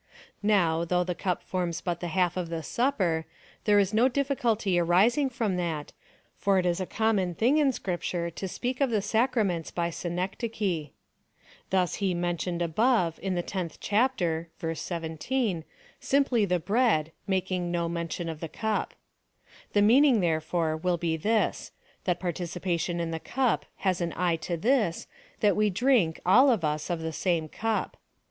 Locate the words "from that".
5.29-5.93